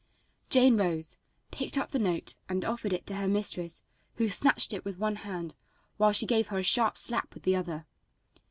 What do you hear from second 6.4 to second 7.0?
her a sharp